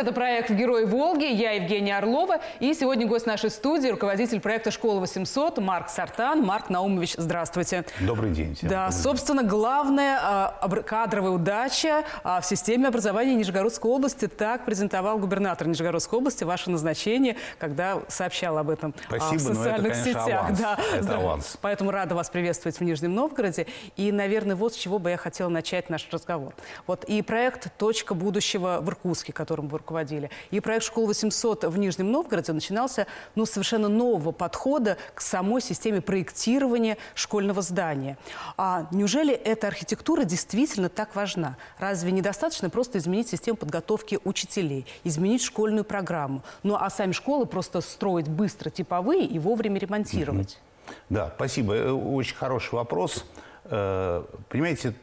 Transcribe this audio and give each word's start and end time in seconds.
Это 0.00 0.12
проект 0.12 0.50
«Герой 0.50 0.86
Волги». 0.86 1.24
Я 1.24 1.52
Евгения 1.52 1.98
Орлова. 1.98 2.40
И 2.58 2.72
сегодня 2.72 3.06
гость 3.06 3.26
нашей 3.26 3.50
студии, 3.50 3.88
руководитель 3.88 4.40
проекта 4.40 4.70
«Школа 4.70 5.04
800» 5.04 5.60
Марк 5.60 5.90
Сартан. 5.90 6.42
Марк 6.42 6.70
Наумович, 6.70 7.16
здравствуйте. 7.18 7.84
Добрый 8.00 8.30
день. 8.30 8.54
Всем. 8.54 8.70
Да, 8.70 8.86
Добрый 8.86 9.02
собственно, 9.02 9.42
главная 9.42 10.18
а, 10.22 10.68
кадровая 10.86 11.32
удача 11.32 12.04
а, 12.24 12.40
в 12.40 12.46
системе 12.46 12.88
образования 12.88 13.34
Нижегородской 13.34 13.90
области. 13.90 14.26
Так 14.26 14.64
презентовал 14.64 15.18
губернатор 15.18 15.66
Нижегородской 15.68 16.18
области 16.18 16.44
ваше 16.44 16.70
назначение, 16.70 17.36
когда 17.58 18.00
сообщал 18.08 18.56
об 18.56 18.70
этом 18.70 18.94
а, 19.10 19.16
Спасибо, 19.18 19.38
в 19.38 19.44
но 19.44 19.50
это, 19.50 19.58
социальных 19.58 19.92
конечно, 19.92 20.22
сетях. 20.22 20.40
аванс. 20.44 20.58
Да, 20.58 20.78
Это 20.96 21.16
аванс. 21.16 21.58
Поэтому 21.60 21.90
рада 21.90 22.14
вас 22.14 22.30
приветствовать 22.30 22.78
в 22.78 22.80
Нижнем 22.80 23.14
Новгороде. 23.14 23.66
И, 23.98 24.12
наверное, 24.12 24.56
вот 24.56 24.72
с 24.72 24.76
чего 24.76 24.98
бы 24.98 25.10
я 25.10 25.18
хотела 25.18 25.50
начать 25.50 25.90
наш 25.90 26.08
разговор. 26.10 26.54
Вот 26.86 27.04
и 27.04 27.20
проект 27.20 27.68
«Точка 27.76 28.14
будущего» 28.14 28.78
в 28.80 28.88
Иркутске, 28.88 29.34
которым 29.34 29.68
вы 29.68 29.76
руководили, 29.90 30.30
и 30.50 30.60
проект 30.60 30.84
«Школа 30.84 31.10
800» 31.10 31.68
в 31.68 31.78
Нижнем 31.78 32.12
Новгороде 32.12 32.52
начинался 32.52 33.06
ну, 33.34 33.44
совершенно 33.44 33.88
нового 33.88 34.30
подхода 34.32 34.96
к 35.14 35.20
самой 35.20 35.60
системе 35.60 36.00
проектирования 36.00 36.96
школьного 37.14 37.60
здания. 37.62 38.16
А 38.56 38.86
неужели 38.92 39.34
эта 39.34 39.66
архитектура 39.66 40.24
действительно 40.24 40.88
так 40.88 41.14
важна? 41.16 41.56
Разве 41.78 42.12
недостаточно 42.12 42.70
просто 42.70 42.98
изменить 42.98 43.28
систему 43.28 43.56
подготовки 43.56 44.18
учителей, 44.24 44.86
изменить 45.04 45.42
школьную 45.42 45.84
программу? 45.84 46.42
Ну 46.62 46.76
а 46.76 46.88
сами 46.90 47.12
школы 47.12 47.46
просто 47.46 47.80
строить 47.80 48.28
быстро 48.28 48.70
типовые 48.70 49.24
и 49.24 49.38
вовремя 49.38 49.78
ремонтировать? 49.78 50.60
Да, 51.08 51.32
спасибо. 51.36 51.74
Э, 51.74 51.90
Очень 51.90 52.36
хороший 52.36 52.74
вопрос. 52.74 53.24
Э, 53.64 54.24
Понимаете, 54.48 54.94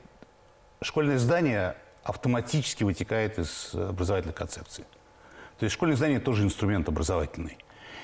школьное 0.81 1.17
здание 1.17 1.75
автоматически 2.08 2.83
вытекает 2.83 3.38
из 3.38 3.72
образовательной 3.73 4.33
концепции. 4.33 4.86
То 5.59 5.66
есть 5.66 5.73
школьное 5.73 5.97
здание 5.97 6.19
тоже 6.19 6.44
инструмент 6.44 6.88
образовательный. 6.88 7.58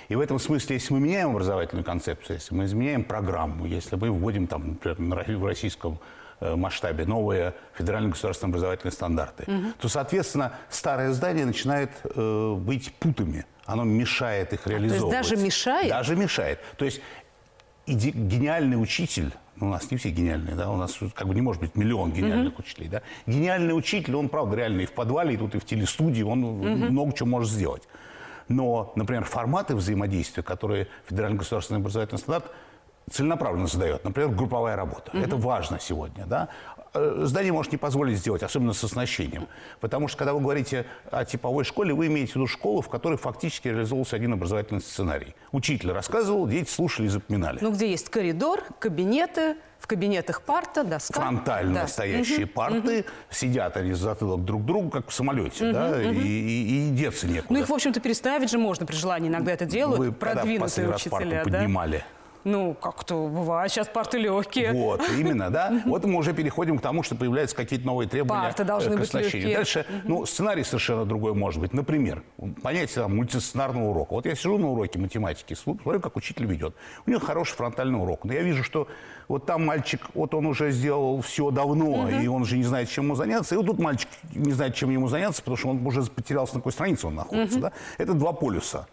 И 0.09 0.15
в 0.15 0.19
этом 0.19 0.39
смысле, 0.39 0.75
если 0.75 0.93
мы 0.93 0.99
меняем 0.99 1.29
образовательную 1.29 1.85
концепцию, 1.85 2.35
если 2.37 2.53
мы 2.53 2.65
изменяем 2.65 3.03
программу, 3.03 3.65
если 3.65 3.95
мы 3.95 4.11
вводим, 4.11 4.47
там, 4.47 4.79
например, 4.83 5.37
в 5.37 5.45
российском 5.45 5.99
э, 6.39 6.55
масштабе 6.55 7.05
новые 7.05 7.53
федеральные 7.73 8.11
государственные 8.11 8.51
образовательные 8.51 8.91
стандарты, 8.91 9.45
то, 9.79 9.87
соответственно, 9.87 10.53
старое 10.69 11.11
здание 11.13 11.45
начинает 11.45 11.91
э, 12.03 12.55
быть 12.57 12.93
путами. 12.95 13.45
Оно 13.65 13.85
мешает 13.85 14.51
их 14.51 14.67
реализовывать. 14.67 15.13
даже 15.13 15.37
мешает? 15.37 15.89
Даже 15.89 16.17
мешает. 16.17 16.59
То 16.75 16.83
есть 16.83 16.99
иде- 17.85 18.11
гениальный 18.11 18.81
учитель, 18.81 19.31
ну, 19.55 19.67
у 19.67 19.69
нас 19.69 19.89
не 19.91 19.97
все 19.97 20.09
гениальные, 20.09 20.55
да, 20.55 20.69
у 20.71 20.77
нас 20.77 20.97
как 21.13 21.27
бы 21.27 21.35
не 21.35 21.41
может 21.41 21.61
быть 21.61 21.75
миллион 21.75 22.11
гениальных 22.11 22.57
учителей, 22.59 22.87
да. 22.89 23.01
Гениальный 23.27 23.77
учитель, 23.77 24.15
он, 24.15 24.29
правда, 24.29 24.55
реально 24.57 24.81
и 24.81 24.85
в 24.85 24.91
подвале, 24.93 25.35
и 25.35 25.37
тут, 25.37 25.55
и 25.55 25.59
в 25.59 25.65
телестудии, 25.65 26.23
он 26.23 26.39
много 26.41 27.13
чего 27.13 27.29
может 27.29 27.51
сделать. 27.51 27.83
Но, 28.49 28.91
например, 28.95 29.23
форматы 29.23 29.75
взаимодействия, 29.75 30.43
которые 30.43 30.87
федеральный 31.07 31.37
государственный 31.37 31.79
образовательный 31.79 32.19
стандарт 32.19 32.51
целенаправленно 33.11 33.67
задает, 33.67 34.03
например, 34.03 34.29
групповая 34.31 34.75
работа. 34.75 35.11
Это 35.17 35.35
важно 35.35 35.79
сегодня, 35.79 36.25
да. 36.25 36.49
Э, 36.95 37.21
Здание 37.25 37.51
может 37.51 37.71
не 37.71 37.77
позволить 37.79 38.17
сделать, 38.19 38.43
особенно 38.43 38.73
с 38.73 38.83
оснащением. 38.83 39.47
Потому 39.79 40.07
что, 40.07 40.17
когда 40.19 40.33
вы 40.33 40.39
говорите 40.41 40.85
о 41.09 41.25
типовой 41.25 41.63
школе, 41.63 41.93
вы 41.93 42.05
имеете 42.07 42.33
в 42.33 42.35
виду 42.35 42.47
школу, 42.47 42.81
в 42.81 42.89
которой 42.89 43.17
фактически 43.17 43.67
реализовывался 43.67 44.15
один 44.15 44.33
образовательный 44.33 44.79
сценарий. 44.81 45.35
Учитель 45.51 45.91
рассказывал, 45.91 46.47
дети 46.47 46.69
слушали 46.69 47.07
и 47.07 47.09
запоминали. 47.09 47.57
Ну, 47.61 47.71
где 47.71 47.89
есть 47.89 48.09
коридор, 48.09 48.61
кабинеты, 48.79 49.55
в 49.79 49.87
кабинетах 49.87 50.43
парта, 50.43 50.83
доска. 50.83 51.19
Фронтально 51.19 51.73
Да. 51.81 51.87
стоящие 51.87 52.45
парты, 52.45 53.05
сидят 53.31 53.75
они 53.75 53.93
затылок 53.93 54.45
друг 54.45 54.61
к 54.61 54.65
другу, 54.65 54.89
как 54.91 55.09
в 55.09 55.13
самолете, 55.13 55.73
да, 55.73 56.01
и, 56.01 56.15
и- 56.15 56.87
и 56.87 56.91
деться 56.91 57.27
некуда. 57.27 57.53
Ну, 57.53 57.59
их, 57.59 57.67
в 57.69 57.73
общем-то, 57.73 57.99
переставить 57.99 58.49
же 58.51 58.57
можно 58.59 58.85
при 58.85 58.95
желании. 58.95 59.29
Иногда 59.29 59.51
это 59.51 59.65
делают 59.65 59.99
Вы 59.99 60.05
когда 60.13 60.15
в 60.15 60.19
продвинутые 60.35 60.59
последний 60.61 60.91
раз 60.93 61.03
парту 61.03 61.29
да? 61.29 61.43
поднимали? 61.43 62.05
Ну, 62.43 62.73
как-то 62.73 63.27
бывает. 63.27 63.71
Сейчас 63.71 63.87
парты 63.87 64.17
легкие. 64.17 64.73
Вот, 64.73 65.01
именно, 65.17 65.49
да. 65.49 65.81
Вот 65.85 66.05
мы 66.05 66.17
уже 66.17 66.33
переходим 66.33 66.77
к 66.77 66.81
тому, 66.81 67.03
что 67.03 67.15
появляются 67.15 67.55
какие-то 67.55 67.85
новые 67.85 68.09
требования 68.09 68.43
Парты 68.43 68.63
должны 68.63 68.95
к 68.95 68.99
быть 68.99 69.07
оснащению. 69.07 69.47
легкие. 69.47 69.55
Дальше, 69.55 69.85
ну, 70.03 70.25
сценарий 70.25 70.63
совершенно 70.63 71.05
другой 71.05 71.33
может 71.33 71.61
быть. 71.61 71.73
Например, 71.73 72.23
понятие 72.61 72.95
там, 73.03 73.15
мультидисциплинарного 73.15 73.89
урока. 73.89 74.13
Вот 74.13 74.25
я 74.25 74.35
сижу 74.35 74.57
на 74.57 74.69
уроке 74.69 74.99
математики, 74.99 75.53
смотрю, 75.53 75.99
как 75.99 76.15
учитель 76.15 76.45
ведет. 76.45 76.75
У 77.05 77.09
него 77.09 77.19
хороший 77.19 77.55
фронтальный 77.55 77.99
урок. 77.99 78.25
Но 78.25 78.33
я 78.33 78.41
вижу, 78.41 78.63
что 78.63 78.87
вот 79.27 79.45
там 79.45 79.65
мальчик, 79.65 80.01
вот 80.13 80.33
он 80.33 80.45
уже 80.45 80.71
сделал 80.71 81.21
все 81.21 81.49
давно, 81.51 82.09
и 82.09 82.27
он 82.27 82.41
уже 82.41 82.57
не 82.57 82.63
знает, 82.63 82.89
чем 82.89 83.05
ему 83.05 83.15
заняться. 83.15 83.55
И 83.55 83.57
вот 83.57 83.67
тут 83.67 83.79
мальчик 83.79 84.09
не 84.33 84.51
знает, 84.51 84.75
чем 84.75 84.89
ему 84.89 85.07
заняться, 85.07 85.41
потому 85.41 85.57
что 85.57 85.69
он 85.69 85.85
уже 85.85 86.03
потерялся, 86.03 86.55
на 86.55 86.59
какой 86.59 86.73
странице 86.73 87.07
он 87.07 87.15
находится. 87.15 87.59
Да? 87.59 87.71
Это 87.97 88.13
два 88.13 88.33
полюса. 88.33 88.87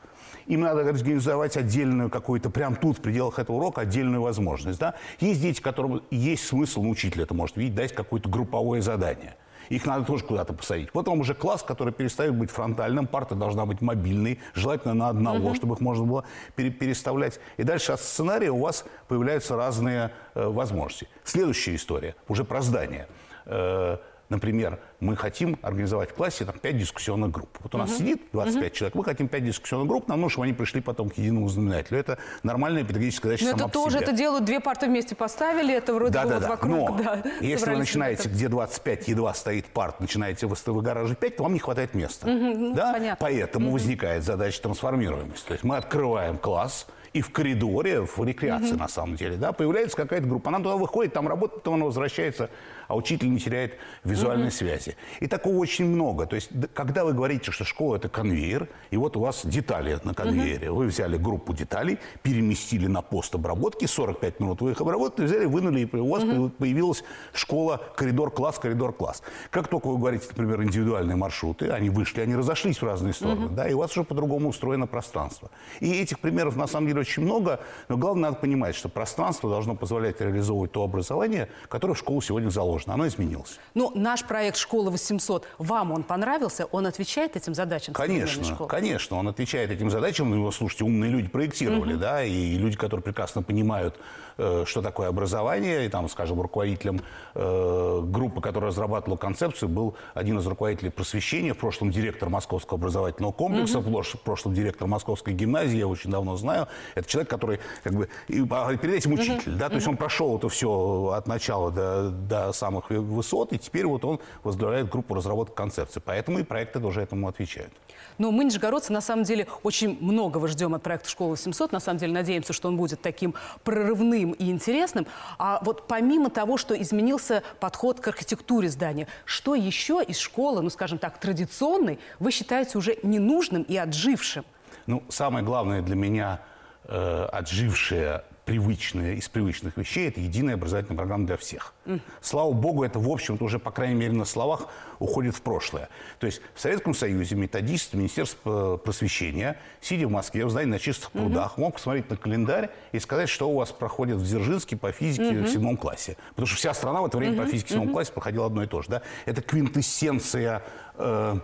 Им 0.51 0.63
надо 0.63 0.81
организовать 0.81 1.57
отдельную 1.57 2.11
какую-то, 2.11 2.51
прям 2.51 2.75
тут, 2.75 2.99
в 2.99 3.01
пределах 3.01 3.39
этого 3.39 3.57
урока, 3.57 3.83
отдельную 3.83 4.21
возможность. 4.21 4.81
Да? 4.81 4.95
Есть 5.21 5.41
дети, 5.41 5.61
которым 5.61 6.03
есть 6.11 6.45
смысл, 6.45 6.83
ну, 6.83 6.91
учитель 6.91 7.23
это 7.23 7.35
может 7.35 7.57
видеть, 7.57 7.77
дать 7.77 7.95
какое-то 7.95 8.29
групповое 8.29 8.83
задание. 8.83 9.37
Их 9.69 9.87
надо 9.87 10.05
тоже 10.05 10.25
куда-то 10.25 10.53
посадить. 10.53 10.91
Потом 10.91 11.21
уже 11.21 11.35
класс, 11.35 11.63
который 11.63 11.93
перестает 11.93 12.35
быть 12.35 12.51
фронтальным, 12.51 13.07
парта 13.07 13.37
должна 13.37 13.65
быть 13.65 13.81
мобильной, 13.81 14.41
желательно 14.53 14.93
на 14.93 15.09
одного, 15.09 15.55
чтобы 15.55 15.77
их 15.77 15.81
можно 15.81 16.05
было 16.05 16.25
пере- 16.57 16.71
переставлять. 16.71 17.39
И 17.57 17.63
дальше 17.63 17.93
от 17.93 18.01
сценария 18.01 18.51
у 18.51 18.59
вас 18.59 18.85
появляются 19.07 19.55
разные 19.55 20.11
э, 20.35 20.49
возможности. 20.49 21.07
Следующая 21.23 21.77
история, 21.77 22.17
уже 22.27 22.43
про 22.43 22.61
здание. 22.61 23.07
Э, 23.47 23.99
Например, 24.31 24.79
мы 25.01 25.17
хотим 25.17 25.59
организовать 25.61 26.11
в 26.11 26.15
классе 26.15 26.45
там, 26.45 26.57
5 26.59 26.79
дискуссионных 26.79 27.33
групп. 27.33 27.59
Вот 27.61 27.75
у 27.75 27.79
нас 27.79 27.97
сидит 27.97 28.23
25 28.33 28.73
человек, 28.73 28.95
мы 28.95 29.05
хотим 29.05 29.27
5 29.27 29.45
дискуссионных 29.45 29.89
групп, 29.89 30.07
нам 30.09 30.21
нужно, 30.21 30.31
чтобы 30.31 30.45
они 30.45 30.55
пришли 30.55 30.81
потом 30.81 31.11
к 31.11 31.19
единому 31.19 31.49
знаменателю. 31.49 31.99
Это 31.99 32.19
нормальная 32.45 32.85
педагогическая 32.85 33.33
задача 33.33 33.45
Но 33.45 33.51
сама 33.51 33.65
это 33.65 33.73
тоже 33.73 33.97
себе. 33.99 34.05
это 34.07 34.17
делают, 34.17 34.45
две 34.45 34.61
парты 34.61 34.87
вместе 34.87 35.17
поставили, 35.17 35.75
это 35.75 35.93
вроде 35.95 36.13
Да, 36.13 36.23
бы 36.23 36.29
да, 36.29 36.35
вот 36.37 36.43
да. 36.43 36.49
вокруг. 36.49 36.91
Но 36.91 36.97
да, 37.03 37.23
если 37.41 37.71
вы 37.71 37.77
начинаете, 37.79 38.29
где 38.29 38.49
25 38.49 39.09
едва 39.09 39.35
стоит 39.35 39.67
парт, 39.67 39.99
начинаете 40.01 40.47
выгораживать 40.47 41.19
5, 41.19 41.37
то 41.37 41.43
вам 41.43 41.53
не 41.53 41.59
хватает 41.59 41.95
места. 41.95 42.27
да? 42.27 42.33
ну, 42.33 42.75
понятно. 42.75 43.17
Поэтому 43.19 43.73
возникает 43.73 44.23
задача 44.23 44.63
трансформируемости. 44.63 45.47
То 45.49 45.53
есть 45.55 45.65
мы 45.65 45.77
открываем 45.77 46.39
класс, 46.39 46.87
и 47.13 47.23
в 47.23 47.33
коридоре, 47.33 48.03
в 48.07 48.25
рекреации 48.25 48.75
на 48.77 48.87
самом 48.87 49.17
деле, 49.17 49.37
да, 49.37 49.51
появляется 49.51 49.97
какая-то 49.97 50.29
группа. 50.29 50.49
Она 50.51 50.59
туда 50.59 50.77
выходит, 50.77 51.13
там 51.13 51.27
работает, 51.27 51.63
потом 51.63 51.75
она 51.75 51.87
возвращается, 51.87 52.51
а 52.91 52.97
учитель 52.97 53.31
не 53.31 53.39
теряет 53.39 53.75
визуальной 54.03 54.51
связи. 54.51 54.97
И 55.21 55.29
такого 55.29 55.59
очень 55.59 55.85
много. 55.85 56.27
То 56.27 56.35
есть, 56.35 56.51
когда 56.75 57.05
вы 57.05 57.13
говорите, 57.13 57.53
что 57.53 57.63
школа– 57.65 57.97
это 57.97 58.09
конвейер, 58.09 58.69
и 58.91 58.97
вот 58.97 59.17
у 59.17 59.21
вас 59.21 59.47
детали 59.47 60.01
на 60.03 60.13
конвейере, 60.13 60.73
вы 60.73 60.87
взяли 60.87 61.17
группу 61.17 61.55
деталей, 61.55 61.99
переместили 62.23 62.89
на 62.89 63.01
пост 63.01 63.33
обработки, 63.37 63.87
45 63.87 64.41
минут 64.41 64.61
вы 64.61 64.73
их 64.73 64.81
обработали, 64.81 65.27
взяли, 65.27 65.45
вынули, 65.45 65.83
и 65.83 65.97
у 65.97 66.11
вас 66.11 66.25
появилась 66.59 67.05
школа, 67.33 67.81
коридор, 67.95 68.33
класс, 68.33 68.59
коридор, 68.59 68.93
класс. 68.93 69.23
Как 69.51 69.69
только 69.69 69.87
вы 69.87 69.97
говорите, 69.97 70.27
например, 70.29 70.61
индивидуальные 70.65 71.17
маршруты, 71.17 71.69
они 71.69 71.91
вышли, 71.91 72.23
они 72.23 72.35
разошлись 72.35 72.83
в 72.83 72.85
разные 72.85 73.13
стороны, 73.13 73.51
да, 73.51 73.69
и 73.69 73.73
у 73.73 73.79
вас 73.79 73.93
уже 73.93 74.03
по-другому 74.03 74.49
устроено 74.49 74.89
пространство. 74.89 75.53
И 75.79 75.93
этих 75.93 76.19
примеров, 76.19 76.57
на 76.57 76.67
самом 76.67 76.89
деле, 76.89 77.01
очень 77.01 77.23
много, 77.23 77.61
но 77.89 77.97
главное, 77.97 78.31
надо 78.31 78.41
понимать, 78.41 78.75
что 78.75 78.89
пространство 78.89 79.49
должно 79.49 79.77
позволять 79.77 80.21
реализовывать 80.21 80.73
то 80.73 80.83
образование, 80.83 81.49
которое 81.69 81.95
в 81.95 81.99
школу 81.99 82.21
сегодня 82.21 82.51
заложено. 82.51 82.80
Оно 82.87 83.07
изменилось. 83.07 83.59
Ну, 83.75 83.93
наш 83.95 84.25
проект 84.25 84.57
«Школа 84.57 84.91
800», 84.91 85.45
вам 85.59 85.93
он 85.93 86.03
понравился? 86.03 86.67
Он 86.67 86.87
отвечает 86.87 87.37
этим 87.37 87.55
задачам 87.55 87.95
Конечно, 87.95 88.67
конечно, 88.67 89.17
он 89.17 89.29
отвечает 89.29 89.71
этим 89.71 89.91
задачам. 89.91 90.33
Его, 90.33 90.51
слушайте, 90.51 90.85
умные 90.85 91.11
люди 91.11 91.29
проектировали, 91.29 91.95
да, 91.95 92.25
и 92.25 92.57
люди, 92.57 92.77
которые 92.77 93.03
прекрасно 93.03 93.43
понимают, 93.43 93.99
э, 94.39 94.65
что 94.67 94.83
такое 94.83 95.09
образование, 95.09 95.87
и 95.87 95.89
там, 95.89 96.09
скажем, 96.09 96.41
руководителем 96.41 97.01
э, 97.35 98.01
группы, 98.05 98.41
которая 98.41 98.71
разрабатывала 98.71 99.17
концепцию, 99.17 99.69
был 99.69 99.97
один 100.15 100.39
из 100.39 100.47
руководителей 100.47 100.91
просвещения, 100.91 101.55
в 101.55 101.59
прошлом 101.59 101.91
директор 101.91 102.29
Московского 102.29 102.79
образовательного 102.79 103.33
комплекса, 103.33 103.81
в 103.81 103.89
прош- 103.89 104.17
в 104.17 104.21
прошлом 104.21 104.55
директор 104.55 104.87
Московской 104.87 105.35
гимназии, 105.35 105.79
я 105.79 105.87
очень 105.87 106.11
давно 106.11 106.37
знаю. 106.37 106.69
Это 106.95 107.09
человек, 107.09 107.31
который, 107.31 107.61
как 107.83 107.95
бы, 107.95 108.09
и, 108.29 108.45
а, 108.51 108.77
перед 108.77 108.95
этим 108.97 109.13
учитель, 109.13 109.53
да, 109.53 109.69
то 109.69 109.77
есть 109.77 109.87
он 109.87 109.97
прошел 109.97 110.37
это 110.39 110.49
все 110.49 111.13
от 111.17 111.27
начала 111.27 111.71
до, 111.71 112.11
до 112.11 112.53
самых 112.71 112.91
высот, 112.91 113.53
и 113.53 113.59
теперь 113.59 113.87
вот 113.87 114.05
он 114.05 114.21
возглавляет 114.45 114.89
группу 114.89 115.15
разработки 115.15 115.55
концепции. 115.55 116.01
Поэтому 116.05 116.39
и 116.39 116.43
проекты 116.45 116.81
тоже 116.81 117.03
этому 117.03 117.29
отвечают. 117.29 117.73
Но 118.19 118.31
мы, 118.31 118.45
нижегородцы, 118.45 118.93
на 118.93 119.01
самом 119.01 119.25
деле 119.25 119.47
очень 119.63 119.99
многого 120.01 120.47
ждем 120.47 120.75
от 120.75 120.83
проекта 120.83 121.09
«Школа 121.09 121.31
800». 121.31 121.73
На 121.73 121.81
самом 121.81 121.99
деле 121.99 122.13
надеемся, 122.13 122.53
что 122.53 122.69
он 122.69 122.77
будет 122.77 123.03
таким 123.03 123.35
прорывным 123.65 124.33
и 124.33 124.51
интересным. 124.51 125.07
А 125.39 125.61
вот 125.65 125.87
помимо 125.89 126.31
того, 126.31 126.57
что 126.57 126.81
изменился 126.81 127.43
подход 127.59 128.01
к 128.01 128.09
архитектуре 128.09 128.69
здания, 128.69 129.07
что 129.25 129.55
еще 129.55 130.03
из 130.07 130.19
школы, 130.19 130.63
ну, 130.63 130.71
скажем 130.71 130.99
так, 130.99 131.19
традиционной, 131.19 131.99
вы 132.19 132.31
считаете 132.31 132.79
уже 132.79 132.99
ненужным 133.03 133.63
и 133.63 133.77
отжившим? 133.77 134.45
Ну, 134.87 135.03
самое 135.09 135.45
главное 135.45 135.83
для 135.83 135.97
меня 135.97 136.41
э, 136.85 137.29
отжившее 137.33 138.23
привычное 138.51 139.15
из 139.15 139.29
привычных 139.29 139.77
вещей– 139.77 140.09
это 140.09 140.21
единая 140.21 140.55
образовательная 140.55 140.97
программа 140.97 141.25
для 141.25 141.37
всех. 141.37 141.73
Mm. 141.85 142.01
Слава 142.21 142.51
богу, 142.51 142.83
это, 142.83 142.99
в 142.99 143.09
общем-то, 143.09 143.45
уже, 143.45 143.61
по 143.61 143.71
крайней 143.71 143.95
мере, 143.95 144.13
на 144.13 144.25
словах 144.25 144.67
уходит 144.99 145.37
в 145.37 145.43
прошлое. 145.43 145.89
То 146.19 146.27
есть 146.27 146.43
в 146.57 146.61
Советском 146.61 146.93
Союзе 146.93 147.37
методист 147.37 147.95
Министерства 147.95 148.77
просвещения, 148.77 149.57
сидя 149.81 150.09
в 150.09 150.11
Москве, 150.11 150.45
в 150.47 150.51
здании 150.51 150.69
на 150.69 150.81
чистых 150.81 151.13
прудах, 151.13 151.53
mm-hmm. 151.53 151.61
мог 151.61 151.75
посмотреть 151.75 152.11
на 152.11 152.17
календарь 152.17 152.71
и 152.91 152.99
сказать, 152.99 153.29
что 153.29 153.49
у 153.49 153.55
вас 153.55 153.71
проходит 153.71 154.17
в 154.17 154.25
Дзержинске 154.25 154.77
по 154.77 154.91
физике 154.91 155.31
mm-hmm. 155.31 155.45
в 155.45 155.49
седьмом 155.49 155.77
классе. 155.77 156.17
Потому 156.31 156.49
что 156.49 156.57
вся 156.57 156.75
страна 156.75 157.03
в 157.03 157.07
это 157.07 157.19
время 157.19 157.35
mm-hmm. 157.35 157.45
по 157.45 157.51
физике 157.53 157.67
в 157.67 157.71
седьмом 157.71 157.91
mm-hmm. 157.91 157.93
классе 157.93 158.13
проходила 158.13 158.47
одно 158.47 158.65
и 158.65 158.67
то 158.67 158.83
же. 158.83 158.89
Да? 158.91 159.03
Это 159.27 159.43
квинтэссенция 159.43 160.65
э, 160.97 161.37
э, 161.37 161.41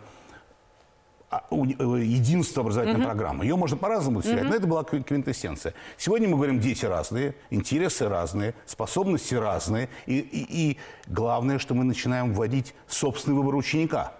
единство 1.51 2.63
образовательной 2.63 3.01
угу. 3.01 3.07
программы. 3.07 3.45
Ее 3.45 3.57
можно 3.57 3.77
по-разному 3.77 4.21
достигать, 4.21 4.45
угу. 4.45 4.51
но 4.51 4.57
это 4.57 4.67
была 4.67 4.85
квинтэссенция. 4.85 5.75
Сегодня 5.97 6.29
мы 6.29 6.37
говорим, 6.37 6.61
дети 6.61 6.85
разные, 6.85 7.35
интересы 7.51 8.09
разные, 8.09 8.55
способности 8.65 9.35
разные. 9.35 9.89
И, 10.07 10.19
и, 10.19 10.47
и 10.49 10.79
главное, 11.07 11.59
что 11.59 11.75
мы 11.75 11.85
начинаем 11.85 12.33
вводить 12.33 12.75
собственный 12.87 13.37
выбор 13.37 13.57
ученика. 13.57 14.13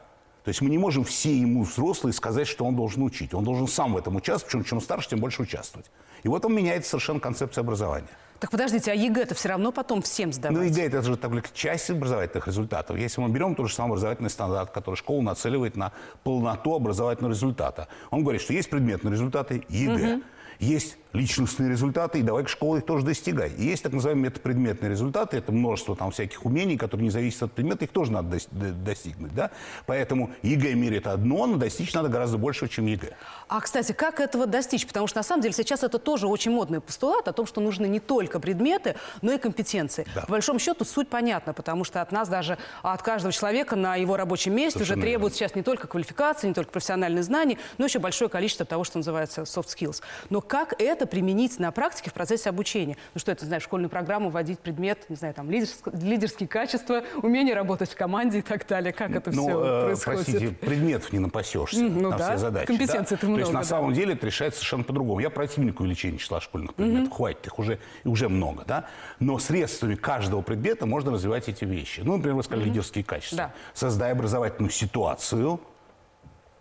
То 0.45 0.51
есть 0.51 0.61
мы 0.61 0.71
не 0.71 0.79
можем 0.79 1.03
все 1.03 1.37
ему 1.37 1.65
взрослые 1.65 2.13
сказать, 2.13 2.47
что 2.47 2.65
он 2.65 2.77
должен 2.77 3.03
учить. 3.03 3.35
Он 3.35 3.43
должен 3.43 3.67
сам 3.67 3.95
в 3.95 3.97
этом 3.97 4.15
участвовать, 4.15 4.53
причем 4.53 4.65
чем 4.65 4.81
старше, 4.81 5.11
тем 5.11 5.19
больше 5.19 5.43
участвовать. 5.43 5.91
И 6.23 6.29
вот 6.29 6.45
он 6.45 6.55
меняет 6.55 6.87
совершенно 6.87 7.19
концепцию 7.19 7.63
образования. 7.63 8.09
Так 8.41 8.51
подождите, 8.51 8.93
а 8.93 8.95
ЕГЭ-то 8.95 9.35
все 9.35 9.49
равно 9.49 9.73
потом 9.73 10.03
всем 10.03 10.33
сдавать? 10.33 10.57
Ну, 10.57 10.63
ЕГЭ– 10.63 10.87
это 10.87 11.03
же 11.03 11.17
только 11.17 11.49
часть 11.55 11.91
образовательных 11.91 12.47
результатов. 12.47 12.97
Если 12.99 13.21
мы 13.21 13.29
берем 13.29 13.55
тот 13.55 13.69
же 13.69 13.75
самый 13.75 13.93
образовательный 13.93 14.31
стандарт, 14.31 14.71
который 14.71 14.97
школа 14.97 15.23
нацеливает 15.23 15.77
на 15.77 15.93
полноту 16.23 16.75
образовательного 16.75 17.33
результата, 17.33 17.89
он 18.11 18.23
говорит, 18.23 18.43
что 18.43 18.53
есть 18.53 18.69
предметные 18.69 19.13
результаты 19.13 19.65
ЕГЭ. 19.69 20.15
Угу. 20.15 20.23
Есть 20.59 20.97
личностные 21.17 21.71
результаты, 21.71 22.21
и 22.21 22.23
давай 22.23 22.45
к 22.45 22.49
школе 22.49 22.81
их 22.81 22.87
тоже 22.87 23.05
достигай. 23.05 23.51
И 23.51 23.65
есть 23.65 23.83
так 23.83 23.93
называемые 23.93 24.31
метапредметные 24.31 24.91
результаты, 24.91 25.39
это 25.39 25.53
множество 25.53 25.97
там 25.97 26.11
всяких 26.11 26.45
умений, 26.45 26.77
которые 26.77 27.05
не 27.05 27.11
зависят 27.11 27.45
от 27.45 27.53
предмета, 27.53 27.85
их 27.85 27.91
тоже 27.91 28.13
надо 28.13 28.39
достигнуть. 28.51 29.35
Да? 29.35 29.51
Поэтому 29.87 30.31
ЕГЭ 30.43 30.75
мерит 30.75 31.07
одно, 31.07 31.47
но 31.47 31.57
достичь 31.57 31.93
надо 31.95 32.09
гораздо 32.09 32.39
больше, 32.39 32.69
чем 32.69 32.87
ЕГЭ. 32.87 33.15
А, 33.49 33.61
кстати, 33.61 33.93
как 33.93 34.21
этого 34.21 34.47
достичь? 34.47 34.87
Потому 34.87 35.07
что, 35.07 35.19
на 35.19 35.23
самом 35.23 35.43
деле, 35.43 35.55
сейчас 35.55 35.83
это 35.83 35.99
тоже 35.99 36.27
очень 36.27 36.51
модный 36.51 36.81
постулат 36.81 37.29
о 37.29 37.33
том, 37.33 37.47
что 37.47 37.61
нужны 37.61 37.87
не 37.87 38.01
только 38.01 38.41
предметы, 38.41 38.97
но 39.23 39.33
и 39.33 39.39
компетенции. 39.39 40.07
Да. 40.15 40.23
По 40.23 40.33
большому 40.33 40.59
счету, 40.59 40.85
суть 40.85 41.09
понятна, 41.09 41.53
потому 41.53 41.85
что 41.85 42.03
от 42.03 42.13
нас 42.13 42.29
даже, 42.29 42.59
от 42.83 43.03
каждого 43.03 43.33
человека 43.33 43.77
на 43.77 43.97
его 43.97 44.17
рабочем 44.17 44.55
месте 44.55 44.79
Совершенно 44.79 44.99
уже 44.99 45.07
требуют 45.07 45.35
сейчас 45.35 45.55
не 45.55 45.63
только 45.63 45.87
квалификации, 45.87 46.49
не 46.49 46.55
только 46.55 46.73
профессиональные 46.73 47.23
знания, 47.23 47.59
но 47.79 47.85
еще 47.85 47.99
большое 47.99 48.29
количество 48.29 48.67
того, 48.67 48.85
что 48.85 48.99
называется 48.99 49.43
soft 49.43 49.69
skills. 49.69 50.03
Но 50.31 50.41
как 50.41 50.75
это 50.81 51.06
применить 51.07 51.59
на 51.59 51.71
практике 51.71 52.11
в 52.11 52.13
процессе 52.13 52.49
обучения? 52.49 52.97
Ну 53.15 53.21
что 53.21 53.33
это, 53.33 53.45
знаешь, 53.45 53.63
школьную 53.63 53.91
программу 53.91 54.31
вводить 54.31 54.59
предмет, 54.59 55.07
не 55.09 55.17
знаю, 55.17 55.35
там, 55.35 55.51
лидерск, 55.51 55.89
лидерские 55.93 56.49
качества, 56.49 57.03
умение 57.23 57.55
работать 57.55 57.91
в 57.91 57.97
команде 57.97 58.39
и 58.39 58.43
так 58.43 58.67
далее. 58.67 58.93
Как 58.93 59.11
это 59.11 59.31
ну, 59.33 59.43
все 59.43 59.65
э, 59.65 59.85
происходит? 59.87 60.25
Простите, 60.27 60.49
предметов 60.53 61.13
не 61.13 61.19
напасешься 61.19 61.83
ну, 61.83 62.11
на 62.11 62.19
да? 62.19 62.29
все 62.29 62.39
задачи. 62.39 62.67
Компетенции 62.67 63.19
да? 63.21 63.27
много, 63.27 63.37
То 63.37 63.41
есть 63.41 63.53
на 63.53 63.61
да. 63.61 63.67
самом 63.67 63.93
деле 63.93 64.15
это 64.15 64.27
решается 64.27 64.61
совершенно 64.61 64.85
по-другому. 64.85 65.21
Я 65.21 65.31
противник 65.31 65.81
увеличения 65.81 66.19
числа 66.19 66.41
школьных 66.41 66.75
предметов. 66.75 67.13
Mm-hmm. 67.13 67.17
Хватит, 67.17 67.47
их 67.47 67.59
уже, 67.59 67.79
уже 68.05 68.29
много. 68.29 68.65
Да? 68.67 68.87
Но 69.21 69.39
средствами 69.39 69.95
каждого 69.95 70.43
предмета 70.43 70.87
можно 70.87 71.13
развивать 71.13 71.49
эти 71.49 71.65
вещи. 71.65 72.01
Ну, 72.01 72.17
например, 72.17 72.37
вы 72.37 72.43
сказали 72.43 72.67
mm-hmm. 72.67 72.71
лидерские 72.71 73.05
качества. 73.05 73.37
Да. 73.37 73.53
Создай 73.75 74.13
образовательную 74.13 74.71
ситуацию, 74.71 75.61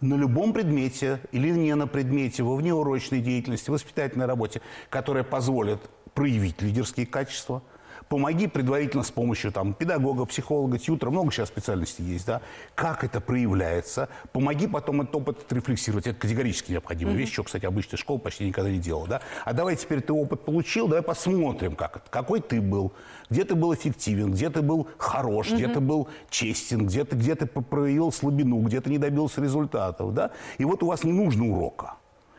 на 0.05 0.15
любом 0.15 0.53
предмете 0.53 1.19
или 1.31 1.49
не 1.49 1.75
на 1.75 1.87
предмете, 1.87 2.43
во 2.43 2.55
внеурочной 2.55 3.19
деятельности, 3.19 3.69
воспитательной 3.69 4.25
работе, 4.25 4.61
которая 4.89 5.23
позволит 5.23 5.79
проявить 6.13 6.61
лидерские 6.61 7.05
качества– 7.05 7.61
Помоги 8.09 8.47
предварительно 8.47 9.03
с 9.03 9.11
помощью 9.11 9.51
там, 9.51 9.73
педагога, 9.73 10.25
психолога, 10.25 10.77
тьютера, 10.77 11.09
много 11.09 11.31
сейчас 11.31 11.49
специальностей 11.49 12.05
есть, 12.05 12.25
да, 12.25 12.41
как 12.75 13.03
это 13.03 13.19
проявляется. 13.19 14.09
Помоги 14.31 14.67
потом 14.67 15.01
этот 15.01 15.15
опыт 15.15 15.39
отрефлексировать. 15.41 16.05
Это 16.05 16.19
категорически 16.19 16.71
необходимая 16.71 17.15
mm-hmm. 17.15 17.19
вещь, 17.19 17.33
что, 17.33 17.43
кстати, 17.43 17.65
обычная 17.65 17.97
школа 17.97 18.19
почти 18.19 18.45
никогда 18.45 18.69
не 18.69 18.77
делала. 18.77 19.07
Да? 19.07 19.21
А 19.43 19.53
давай 19.53 19.75
теперь 19.75 20.01
ты 20.01 20.13
опыт 20.13 20.45
получил, 20.45 20.87
давай 20.87 21.01
посмотрим, 21.01 21.75
как 21.75 21.97
это, 21.97 22.05
какой 22.09 22.41
ты 22.41 22.61
был, 22.61 22.93
где 23.29 23.43
ты 23.43 23.55
был 23.55 23.73
эффективен, 23.73 24.31
где 24.31 24.49
ты 24.49 24.61
был 24.61 24.87
хорош, 24.97 25.47
mm-hmm. 25.47 25.55
где 25.55 25.67
ты 25.67 25.79
был 25.79 26.07
честен, 26.29 26.85
где 26.85 27.05
ты, 27.05 27.15
где 27.15 27.35
ты 27.35 27.47
проявил 27.47 28.11
слабину, 28.11 28.59
где 28.61 28.81
ты 28.81 28.89
не 28.91 28.99
добился 28.99 29.41
результатов. 29.41 30.13
Да? 30.13 30.31
И 30.59 30.65
вот 30.65 30.83
у 30.83 30.87
вас 30.87 31.03
не 31.03 31.11
нужно 31.11 31.45
урока. 31.45 31.95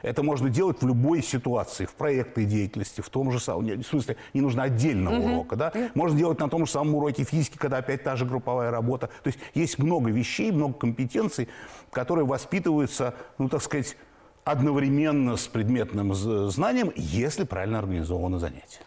Это 0.07 0.23
можно 0.23 0.49
делать 0.49 0.81
в 0.81 0.87
любой 0.87 1.21
ситуации, 1.21 1.85
в 1.85 1.95
проектной 1.97 2.45
деятельности, 2.45 3.01
в 3.01 3.09
том 3.09 3.33
же 3.33 3.41
самом, 3.41 3.67
в 3.67 3.83
смысле, 3.83 4.17
не 4.35 4.41
нужно 4.41 4.63
отдельного 4.63 5.17
угу. 5.19 5.29
урока, 5.33 5.57
да? 5.57 5.73
Можно 5.95 6.17
делать 6.17 6.39
на 6.39 6.49
том 6.49 6.65
же 6.65 6.71
самом 6.71 6.95
уроке 6.95 7.25
физики, 7.25 7.57
когда 7.59 7.79
опять 7.79 8.05
та 8.05 8.15
же 8.15 8.25
групповая 8.25 8.71
работа. 8.71 9.09
То 9.25 9.27
есть 9.27 9.41
есть 9.55 9.81
много 9.81 10.09
вещей, 10.11 10.53
много 10.53 10.75
компетенций, 10.75 11.49
которые 11.91 12.25
воспитываются, 12.25 13.17
ну, 13.39 13.49
так 13.49 13.61
сказать, 13.61 13.97
одновременно 14.45 15.37
с 15.37 15.49
предметным 15.49 16.15
знанием, 16.15 16.93
если 16.95 17.43
правильно 17.43 17.81
организовано 17.81 18.39
занятие. 18.39 18.79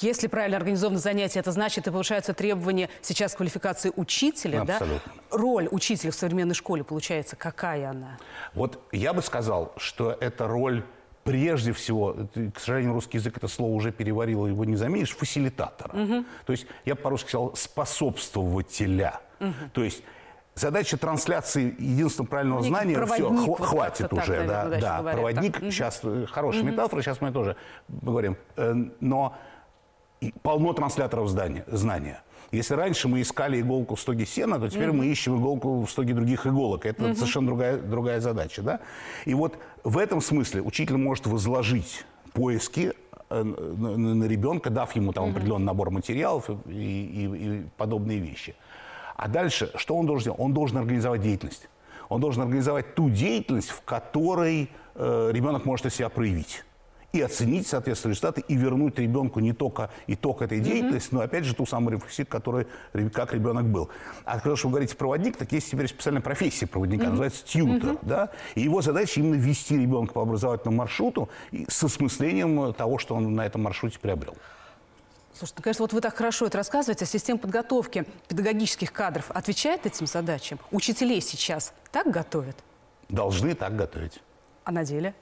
Если 0.00 0.26
правильно 0.26 0.56
организовано 0.56 0.98
занятие, 0.98 1.40
это 1.40 1.52
значит, 1.52 1.86
и 1.86 1.90
повышаются 1.90 2.34
требования 2.34 2.88
сейчас 3.02 3.34
квалификации 3.34 3.92
учителя, 3.94 4.62
Абсолютно. 4.62 5.12
да? 5.30 5.36
Роль 5.38 5.68
учителя 5.70 6.10
в 6.10 6.14
современной 6.14 6.54
школе, 6.54 6.82
получается, 6.82 7.36
какая 7.36 7.90
она? 7.90 8.18
Вот 8.54 8.80
я 8.92 9.12
бы 9.12 9.22
сказал, 9.22 9.72
что 9.76 10.16
эта 10.20 10.48
роль 10.48 10.84
прежде 11.22 11.72
всего, 11.72 12.16
к 12.54 12.58
сожалению, 12.60 12.94
русский 12.94 13.18
язык 13.18 13.36
это 13.36 13.48
слово 13.48 13.72
уже 13.72 13.90
переварил, 13.92 14.46
его 14.46 14.64
не 14.64 14.76
заменишь, 14.76 15.14
фасилитатора. 15.14 15.92
Угу. 15.92 16.24
То 16.46 16.52
есть 16.52 16.66
я 16.84 16.94
по-русски 16.94 17.28
сказал 17.28 17.56
способствователя. 17.56 19.20
Угу. 19.40 19.70
То 19.72 19.82
есть 19.82 20.02
задача 20.54 20.96
трансляции 20.96 21.74
единственного 21.78 22.28
правильного 22.28 22.60
Некий 22.60 22.70
знания 22.70 23.06
все 23.06 23.30
хв- 23.30 23.62
хватит 23.62 24.12
уже, 24.12 24.46
да, 24.46 24.64
да, 24.66 24.98
говорят, 24.98 25.12
проводник. 25.12 25.60
Так. 25.60 25.72
Сейчас 25.72 26.02
угу. 26.04 26.26
хорошая 26.26 26.62
угу. 26.62 26.70
метафора, 26.70 27.02
сейчас 27.02 27.20
мы 27.20 27.32
тоже 27.32 27.56
говорим, 27.88 28.36
э, 28.56 28.74
но 29.00 29.36
полно 30.42 30.72
трансляторов 30.72 31.28
здания, 31.28 31.64
знания. 31.66 32.22
Если 32.52 32.74
раньше 32.74 33.08
мы 33.08 33.22
искали 33.22 33.60
иголку 33.60 33.96
в 33.96 34.00
стоге 34.00 34.24
сена, 34.24 34.58
то 34.58 34.68
теперь 34.68 34.88
mm-hmm. 34.88 34.92
мы 34.92 35.06
ищем 35.06 35.38
иголку 35.38 35.84
в 35.84 35.90
стоге 35.90 36.14
других 36.14 36.46
иголок. 36.46 36.86
Это 36.86 37.02
mm-hmm. 37.04 37.14
совершенно 37.14 37.46
другая, 37.46 37.76
другая 37.78 38.20
задача. 38.20 38.62
Да? 38.62 38.80
И 39.24 39.34
вот 39.34 39.58
в 39.82 39.98
этом 39.98 40.20
смысле 40.20 40.62
учитель 40.62 40.96
может 40.96 41.26
возложить 41.26 42.04
поиски 42.32 42.92
э, 43.30 43.42
на, 43.42 44.24
ребенка, 44.24 44.70
дав 44.70 44.94
ему 44.94 45.12
там 45.12 45.30
определенный 45.30 45.66
набор 45.66 45.90
материалов 45.90 46.48
и, 46.66 46.72
и, 46.72 47.24
и 47.24 47.62
подобные 47.76 48.20
вещи. 48.20 48.54
А 49.16 49.28
дальше, 49.28 49.72
что 49.74 49.96
он 49.96 50.06
должен 50.06 50.22
сделать? 50.22 50.40
Он 50.40 50.52
должен 50.52 50.78
организовать 50.78 51.22
деятельность. 51.22 51.68
Он 52.08 52.20
должен 52.20 52.42
организовать 52.42 52.94
ту 52.94 53.10
деятельность, 53.10 53.70
в 53.70 53.82
которой 53.82 54.70
э, 54.94 55.30
ребенок 55.32 55.64
может 55.64 55.92
себя 55.92 56.08
проявить 56.08 56.64
и 57.12 57.20
оценить, 57.20 57.66
соответственно, 57.66 58.12
результаты, 58.12 58.42
и 58.46 58.56
вернуть 58.56 58.98
ребенку 58.98 59.40
не 59.40 59.52
только 59.52 59.90
итог 60.06 60.42
этой 60.42 60.60
деятельности, 60.60 61.10
mm-hmm. 61.10 61.16
но 61.16 61.20
опять 61.20 61.44
же 61.44 61.54
ту 61.54 61.66
самую 61.66 61.96
рефлексию, 61.96 62.26
которой, 62.26 62.66
как 63.12 63.32
ребенок 63.32 63.66
был. 63.66 63.88
А 64.24 64.38
когда 64.38 64.50
вы 64.50 64.70
говорите 64.70 64.96
проводник, 64.96 65.36
так 65.36 65.50
есть 65.52 65.70
теперь 65.70 65.88
специальная 65.88 66.22
профессия 66.22 66.66
проводника, 66.66 67.04
mm-hmm. 67.04 67.10
называется 67.10 67.44
тьютер. 67.44 67.90
Mm-hmm. 67.90 67.98
Да? 68.02 68.30
И 68.54 68.62
его 68.62 68.82
задача 68.82 69.20
именно 69.20 69.36
вести 69.36 69.78
ребенка 69.78 70.12
по 70.12 70.22
образовательному 70.22 70.78
маршруту 70.78 71.28
с 71.68 71.82
осмыслением 71.82 72.74
того, 72.74 72.98
что 72.98 73.14
он 73.14 73.34
на 73.34 73.46
этом 73.46 73.62
маршруте 73.62 73.98
приобрел. 73.98 74.36
Слушайте, 75.32 75.56
ну, 75.58 75.62
конечно, 75.64 75.82
вот 75.82 75.92
вы 75.92 76.00
так 76.00 76.16
хорошо 76.16 76.46
это 76.46 76.56
рассказываете, 76.56 77.04
а 77.04 77.06
система 77.06 77.38
подготовки 77.38 78.06
педагогических 78.26 78.90
кадров 78.90 79.30
отвечает 79.30 79.84
этим 79.84 80.06
задачам? 80.06 80.58
Учителей 80.70 81.20
сейчас 81.20 81.74
так 81.92 82.10
готовят? 82.10 82.56
Должны 83.10 83.54
так 83.54 83.76
готовить. 83.76 84.22
А 84.64 84.72
на 84.72 84.82
деле? 84.82 85.14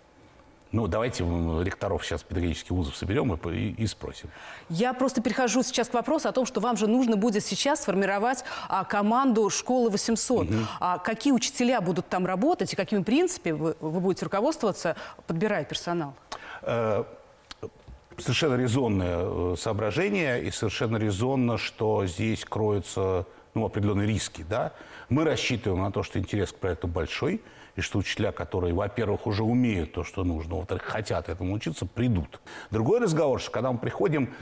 Ну, 0.75 0.88
давайте 0.88 1.23
ректоров 1.62 2.04
сейчас 2.04 2.25
педагогических 2.25 2.73
вузов 2.73 2.97
соберем 2.97 3.33
и, 3.33 3.57
и, 3.57 3.83
и 3.85 3.87
спросим. 3.87 4.28
Я 4.69 4.93
просто 4.93 5.23
перехожу 5.23 5.62
сейчас 5.62 5.88
к 5.88 5.95
вопросу 5.95 6.28
о 6.28 6.33
том, 6.33 6.47
что 6.47 6.61
вам 6.61 6.76
же 6.76 6.88
нужно 6.88 7.16
будет 7.16 7.45
сейчас 7.45 7.83
сформировать 7.83 8.43
а, 8.69 8.83
команду 8.85 9.49
школы 9.50 9.88
800. 9.90 10.50
Угу. 10.50 10.54
А, 10.81 10.99
какие 10.99 11.33
учителя 11.33 11.81
будут 11.81 12.09
там 12.09 12.26
работать 12.26 12.73
и 12.73 12.76
какими 12.76 13.04
принципами 13.04 13.52
вы, 13.52 13.76
вы 13.78 14.00
будете 14.00 14.25
руководствоваться, 14.25 14.97
подбирая 15.28 15.62
персонал? 15.62 16.14
Э, 16.62 17.04
совершенно 18.19 18.57
резонное 18.57 19.19
э, 19.21 19.54
соображение 19.57 20.43
и 20.43 20.50
совершенно 20.50 20.97
резонно, 20.97 21.57
что 21.57 22.04
здесь 22.07 22.45
кроются 22.45 23.26
ну, 23.54 23.64
определенные 23.64 24.09
риски. 24.09 24.45
Да? 24.50 24.73
Мы 25.09 25.23
рассчитываем 25.23 25.85
на 25.85 25.93
то, 25.93 26.02
что 26.02 26.19
интерес 26.19 26.50
к 26.50 26.57
проекту 26.57 26.88
большой– 26.88 27.40
и 27.76 27.81
что 27.81 27.99
учителя, 27.99 28.33
которые, 28.33 28.75
во-первых, 28.75 29.26
уже 29.26 29.43
умеют 29.43 29.93
то, 29.93 30.04
что 30.04 30.25
нужно, 30.25 30.57
во-вторых, 30.57 30.83
хотят 30.85 31.28
этому 31.28 31.52
учиться, 31.54 31.87
придут. 31.87 32.40
Другой 32.71 33.00
разговор, 33.00 33.40
что 33.40 33.50
когда 33.50 33.73
мы 33.73 33.78
приходим 33.78 34.35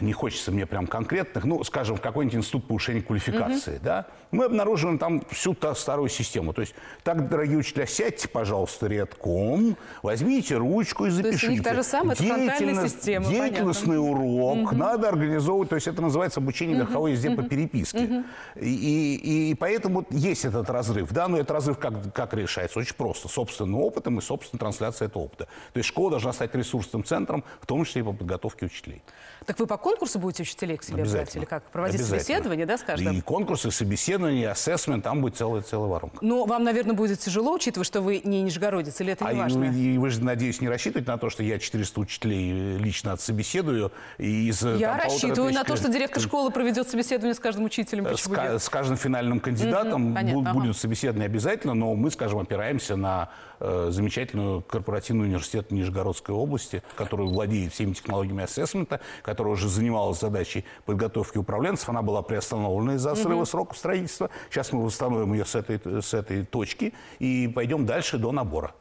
не 0.00 0.12
хочется 0.12 0.52
мне 0.52 0.64
прям 0.66 0.86
конкретных, 0.86 1.44
ну, 1.44 1.62
скажем, 1.64 1.96
в 1.96 2.00
какой-нибудь 2.00 2.38
институт 2.38 2.68
повышения 2.68 3.02
квалификации, 3.02 3.80
да, 3.82 4.06
мы 4.30 4.44
обнаруживаем 4.44 4.98
там 4.98 5.22
всю 5.30 5.54
та 5.54 5.74
старую 5.74 6.08
систему. 6.08 6.52
То 6.52 6.60
есть, 6.62 6.74
так, 7.02 7.28
дорогие 7.28 7.58
учителя, 7.58 7.86
сядьте, 7.86 8.28
пожалуйста, 8.28 8.86
рядком, 8.86 9.76
возьмите 10.02 10.56
ручку 10.56 11.04
и 11.04 11.08
есть 11.08 11.16
запишите. 11.22 11.48
них 11.48 11.62
та 11.62 11.74
же 11.74 11.82
самая, 11.82 12.16
Деятельность- 12.16 12.94
система, 12.94 13.26
Деятельностный 13.26 13.98
урок 13.98 14.72
надо 14.72 15.08
организовывать, 15.08 15.68
то 15.70 15.74
есть 15.74 15.88
это 15.88 16.00
называется 16.00 16.40
обучение 16.40 16.76
верховой 16.76 17.12
езде 17.12 17.30
по 17.30 17.42
переписке. 17.42 18.24
И, 18.56 18.68
и- 19.16 19.50
и 19.50 19.54
поэтому 19.54 19.96
вот 19.96 20.06
есть 20.12 20.44
этот 20.44 20.70
разрыв, 20.70 21.10
да, 21.12 21.28
но 21.28 21.36
этот 21.38 21.50
разрыв 21.50 21.78
как, 21.78 22.12
как 22.12 22.34
решается? 22.34 22.78
Очень 22.78 22.94
просто, 22.94 23.28
собственным 23.28 23.80
опытом 23.80 24.18
и 24.18 24.22
собственной 24.22 24.58
трансляцией 24.60 25.08
этого 25.08 25.24
опыта. 25.24 25.44
То 25.72 25.78
есть 25.78 25.88
школа 25.88 26.10
должна 26.12 26.32
стать 26.32 26.54
ресурсным 26.54 27.04
центром, 27.04 27.44
в 27.60 27.66
том 27.66 27.84
числе 27.84 28.02
и 28.02 28.04
по 28.04 28.12
подготовке 28.12 28.66
учителей. 28.66 29.02
Так 29.44 29.55
вы 29.58 29.66
по 29.66 29.76
конкурсу 29.76 30.18
будете 30.18 30.42
учителей 30.42 30.76
к 30.76 30.82
себе 30.82 31.04
брать? 31.04 31.34
Или 31.36 31.44
как? 31.44 31.64
Проводить 31.64 32.04
собеседование, 32.04 32.66
да, 32.66 32.78
с 32.78 32.82
каждым? 32.82 33.16
И 33.16 33.20
конкурсы, 33.20 33.70
собеседования, 33.70 34.42
и 34.42 34.44
ассессмент, 34.44 35.04
там 35.04 35.20
будет 35.20 35.36
целая, 35.36 35.62
целая 35.62 35.88
воронка. 35.88 36.18
Но 36.20 36.44
вам, 36.44 36.64
наверное, 36.64 36.94
будет 36.94 37.20
тяжело, 37.20 37.54
учитывая, 37.54 37.84
что 37.84 38.00
вы 38.00 38.20
не 38.24 38.42
нижегородец, 38.42 39.00
или 39.00 39.12
это 39.12 39.26
А 39.26 39.32
не 39.32 39.38
и 39.38 39.42
важно? 39.42 39.66
вы, 39.70 39.74
и 39.78 39.98
вы 39.98 40.10
же, 40.10 40.22
надеюсь, 40.22 40.60
не 40.60 40.68
рассчитываете 40.68 41.10
на 41.10 41.18
то, 41.18 41.30
что 41.30 41.42
я 41.42 41.58
400 41.58 42.00
учителей 42.00 42.76
лично 42.78 43.12
отсобеседую. 43.12 43.92
И 44.18 44.48
из, 44.48 44.62
э, 44.64 44.76
Я 44.78 44.88
там, 44.96 45.00
рассчитываю 45.04 45.52
на 45.52 45.64
тысяч 45.64 45.68
то, 45.68 45.76
что 45.76 45.92
директор 45.92 46.22
школы 46.22 46.50
проведет 46.50 46.88
собеседование 46.88 47.34
с 47.34 47.38
каждым 47.40 47.64
учителем. 47.64 48.06
С, 48.06 48.10
Почему 48.10 48.34
ка- 48.34 48.48
нет? 48.52 48.62
с 48.62 48.68
каждым 48.68 48.96
финальным 48.96 49.40
кандидатом 49.40 50.14
понятно, 50.14 50.40
буд- 50.40 50.46
ага. 50.48 50.58
будет 50.60 50.76
собеседование 50.76 51.26
обязательно, 51.26 51.74
но 51.74 51.94
мы, 51.94 52.10
скажем, 52.10 52.38
опираемся 52.38 52.96
на 52.96 53.30
э, 53.58 53.88
замечательную 53.90 54.60
корпоративный 54.62 55.24
университет 55.28 55.70
Нижегородской 55.70 56.34
области, 56.34 56.82
который 56.94 57.26
владеет 57.26 57.72
всеми 57.72 57.94
технологиями 57.94 58.44
ассессмента, 58.44 59.00
которая 59.46 59.52
уже 59.54 59.68
занималась 59.68 60.18
задачей 60.18 60.64
подготовки 60.86 61.38
управленцев. 61.38 61.88
Она 61.88 62.02
была 62.02 62.22
приостановлена 62.22 62.94
из-за 62.94 63.14
срыва 63.14 63.44
сроков 63.44 63.78
строительства. 63.78 64.28
Сейчас 64.50 64.72
мы 64.72 64.84
восстановим 64.84 65.32
ее 65.32 65.44
с 65.44 65.54
этой, 65.54 66.02
с 66.02 66.14
этой 66.14 66.44
точки 66.44 66.92
и 67.20 67.48
пойдем 67.54 67.86
дальше 67.86 68.18
до 68.18 68.32
набора. 68.32 68.72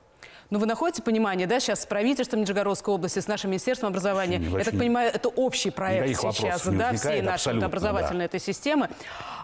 Но 0.50 0.60
вы 0.60 0.66
находите 0.66 1.02
понимание, 1.02 1.48
да, 1.48 1.60
сейчас 1.60 1.84
с 1.84 1.86
правительством 1.86 2.42
Нижегородской 2.42 2.94
области, 2.94 3.20
с 3.20 3.28
нашим 3.28 3.50
Министерством 3.52 3.90
образования? 3.90 4.40
Вообще 4.40 4.58
Я 4.58 4.64
так 4.64 4.74
не- 4.74 4.80
понимаю, 4.80 5.12
это 5.14 5.30
общий 5.30 5.72
проект 5.72 6.20
сейчас, 6.20 6.66
не 6.66 6.78
да, 6.78 6.94
всей 6.94 7.22
нашей 7.22 7.54
вот 7.56 7.64
образовательной 7.64 8.26
этой 8.26 8.40
системы. 8.40 8.90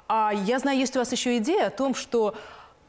А 0.08 0.32
я 0.34 0.60
знаю, 0.60 0.78
есть 0.80 0.96
у 0.96 1.00
вас 1.00 1.12
еще 1.12 1.38
идея 1.38 1.68
о 1.68 1.70
том, 1.72 1.96
что 1.96 2.36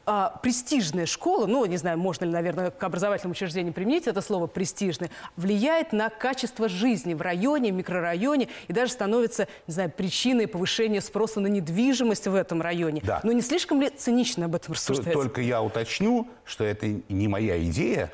а, 0.05 0.37
престижная 0.41 1.05
школа, 1.05 1.45
ну, 1.45 1.65
не 1.65 1.77
знаю, 1.77 1.97
можно 1.97 2.25
ли, 2.25 2.31
наверное, 2.31 2.71
к 2.71 2.83
образовательному 2.83 3.31
учреждению 3.31 3.73
применить 3.73 4.07
это 4.07 4.21
слово 4.21 4.47
«престижный», 4.47 5.11
влияет 5.37 5.93
на 5.93 6.09
качество 6.09 6.67
жизни 6.67 7.13
в 7.13 7.21
районе, 7.21 7.71
микрорайоне 7.71 8.49
и 8.67 8.73
даже 8.73 8.91
становится, 8.91 9.47
не 9.67 9.73
знаю, 9.73 9.89
причиной 9.89 10.47
повышения 10.47 11.01
спроса 11.01 11.39
на 11.39 11.47
недвижимость 11.47 12.27
в 12.27 12.35
этом 12.35 12.61
районе. 12.61 13.01
Да. 13.03 13.21
Но 13.23 13.31
не 13.31 13.41
слишком 13.41 13.81
ли 13.81 13.89
цинично 13.89 14.45
об 14.45 14.55
этом 14.55 14.73
рассуждать? 14.73 15.13
Только 15.13 15.41
я 15.41 15.61
уточню, 15.61 16.27
что 16.43 16.63
это 16.63 16.87
не 17.07 17.27
моя 17.27 17.61
идея, 17.63 18.11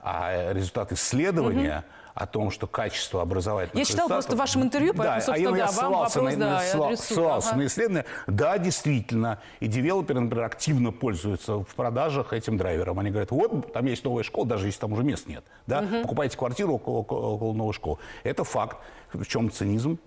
а 0.00 0.52
результат 0.52 0.92
исследования 0.92 1.84
о 2.14 2.26
том, 2.26 2.50
что 2.50 2.66
качество 2.66 3.22
образовательных 3.22 3.74
Я 3.76 3.80
результатов- 3.88 4.08
просто 4.08 4.34
в 4.34 4.38
вашем 4.38 4.62
интервью, 4.62 4.92
поэтому, 4.94 5.18
да, 5.18 5.24
собственно, 5.24 5.48
а 5.54 5.58
я 5.58 5.64
да, 5.66 5.66
вам 5.66 5.74
ссылался 5.74 6.18
вопрос, 6.20 6.36
на, 6.36 6.40
да, 6.46 6.50
я 6.64 6.70
адресую. 6.72 6.96
ссылался 6.98 7.48
Ага. 7.50 7.58
на 7.58 7.66
исследование. 7.66 8.04
Да, 8.26 8.58
действительно, 8.58 9.38
и 9.60 9.66
девелоперы, 9.66 10.20
например, 10.20 10.44
активно 10.44 10.92
пользуются 10.92 11.56
в 11.58 11.74
продажах 11.74 12.32
этим 12.32 12.58
драйвером. 12.58 12.98
Они 12.98 13.10
говорят, 13.10 13.30
вот, 13.30 13.72
там 13.72 13.86
есть 13.86 14.04
новая 14.04 14.22
школа, 14.24 14.46
даже 14.46 14.66
если 14.66 14.80
там 14.80 14.92
уже 14.92 15.02
мест 15.04 15.26
нет. 15.26 15.44
Да? 15.66 15.84
Покупайте 16.02 16.36
квартиру 16.36 16.74
около- 16.74 16.98
около 17.00 17.52
новой 17.54 17.72
школы. 17.72 17.98
Это 18.24 18.44
факт. 18.44 18.76
В 19.12 19.24
чем 19.26 19.50
цинизм? 19.50 19.98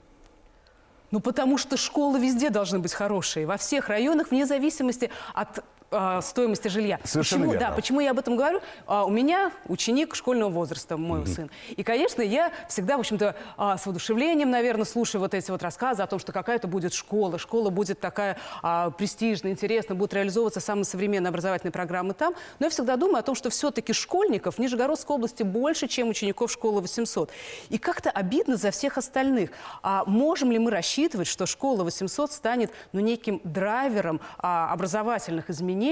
Ну, 1.11 1.19
потому 1.19 1.57
что 1.57 1.77
школы 1.77 2.19
везде 2.19 2.49
должны 2.49 2.79
быть 2.79 2.93
хорошие, 2.93 3.45
во 3.45 3.57
всех 3.57 3.89
районах, 3.89 4.31
вне 4.31 4.45
зависимости 4.45 5.09
от 5.33 5.63
а, 5.95 6.21
стоимости 6.21 6.67
жилья. 6.67 6.99
Совершенно 7.03 7.43
почему, 7.43 7.53
верно. 7.53 7.67
Да, 7.67 7.75
почему 7.75 7.99
я 8.01 8.11
об 8.11 8.19
этом 8.19 8.35
говорю? 8.35 8.61
А, 8.87 9.05
у 9.05 9.09
меня 9.09 9.51
ученик 9.67 10.15
школьного 10.15 10.49
возраста, 10.49 10.97
мой 10.97 11.25
сын. 11.25 11.49
И, 11.75 11.83
конечно, 11.83 12.21
я 12.21 12.51
всегда, 12.69 12.97
в 12.97 12.99
общем-то, 12.99 13.35
а, 13.57 13.77
с 13.77 13.85
воодушевлением, 13.85 14.49
наверное, 14.49 14.85
слушаю 14.85 15.21
вот 15.21 15.33
эти 15.33 15.49
вот 15.51 15.63
рассказы 15.63 16.03
о 16.03 16.07
том, 16.07 16.19
что 16.19 16.31
какая-то 16.31 16.67
будет 16.67 16.93
школа, 16.93 17.39
школа 17.39 17.69
будет 17.69 17.99
такая 17.99 18.37
а, 18.61 18.91
престижная, 18.91 19.51
интересная, 19.51 19.95
будут 19.95 20.13
реализовываться 20.13 20.59
самые 20.59 20.85
современные 20.85 21.29
образовательные 21.29 21.71
программы 21.71 22.13
там. 22.13 22.33
Но 22.59 22.65
я 22.65 22.69
всегда 22.69 22.95
думаю 22.97 23.19
о 23.19 23.23
том, 23.23 23.35
что 23.35 23.49
все-таки 23.49 23.93
школьников 23.93 24.55
в 24.55 24.59
Нижегородской 24.59 25.15
области 25.15 25.43
больше, 25.43 25.87
чем 25.87 26.09
учеников 26.09 26.51
школы 26.51 26.81
800. 26.81 27.31
И 27.69 27.77
как-то 27.77 28.09
обидно 28.09 28.57
за 28.57 28.71
всех 28.71 28.97
остальных. 28.97 29.51
А 29.81 30.03
можем 30.05 30.51
ли 30.51 30.59
мы 30.59 30.71
рассчитывать, 30.71 31.27
что 31.27 31.45
школа 31.45 31.83
800 31.83 32.31
станет 32.31 32.71
ну, 32.91 32.99
неким 32.99 33.41
драйвером 33.43 34.19
а, 34.37 34.71
образовательных 34.73 35.49
изменений 35.49 35.84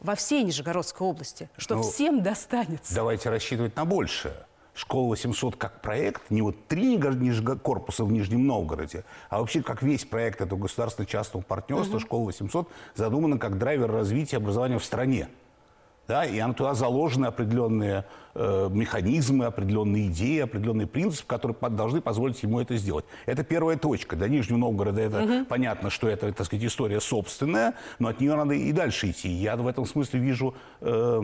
во 0.00 0.14
всей 0.14 0.42
Нижегородской 0.42 1.06
области? 1.06 1.50
Что 1.56 1.76
Ну, 1.76 1.82
всем 1.82 2.22
достанется? 2.22 2.94
Давайте 2.94 3.30
рассчитывать 3.30 3.76
на 3.76 3.84
большее. 3.84 4.34
Школа 4.74 5.10
800 5.10 5.54
как 5.54 5.82
проект, 5.82 6.30
не 6.30 6.42
вот 6.42 6.66
три 6.66 6.98
корпуса 7.56 8.04
в 8.04 8.10
Нижнем 8.10 8.44
Новгороде, 8.46 9.04
а 9.30 9.38
вообще 9.38 9.62
как 9.62 9.82
весь 9.82 10.04
проект 10.04 10.40
этого 10.40 10.58
государственно-частного 10.58 11.44
партнерства 11.44 12.00
«Школа 12.00 12.30
800» 12.30 12.66
задумана 12.96 13.38
как 13.38 13.56
драйвер 13.56 13.90
развития 13.90 14.38
образования 14.38 14.80
в 14.80 14.84
стране. 14.84 15.28
Да, 16.06 16.24
и 16.26 16.38
она 16.38 16.52
туда 16.52 16.74
заложены 16.74 17.26
определенные 17.26 18.04
э, 18.34 18.68
механизмы, 18.70 19.46
определенные 19.46 20.08
идеи, 20.08 20.40
определенные 20.40 20.86
принципы, 20.86 21.26
которые 21.26 21.54
по- 21.54 21.70
должны 21.70 22.02
позволить 22.02 22.42
ему 22.42 22.60
это 22.60 22.76
сделать. 22.76 23.06
Это 23.24 23.42
первая 23.42 23.78
точка. 23.78 24.14
Для 24.14 24.28
Нижнего 24.28 24.58
Новгорода 24.58 25.00
это 25.00 25.46
понятно, 25.48 25.88
что 25.88 26.06
это, 26.08 26.30
так 26.32 26.44
сказать, 26.46 26.64
история 26.66 27.00
собственная, 27.00 27.74
но 27.98 28.08
от 28.08 28.20
нее 28.20 28.34
надо 28.36 28.52
и 28.54 28.70
дальше 28.72 29.10
идти. 29.10 29.30
Я 29.30 29.56
в 29.56 29.66
этом 29.66 29.86
смысле 29.86 30.20
вижу 30.20 30.54
э, 30.82 31.22